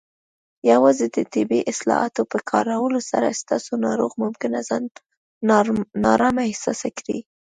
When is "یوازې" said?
0.71-1.05